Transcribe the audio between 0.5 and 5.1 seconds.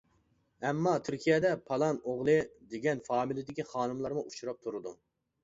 ئەمما تۈركىيەدە «پالان ئوغلى» دېگەن فامىلىدىكى خانىملارمۇ ئۇچراپ تۇرىدۇ.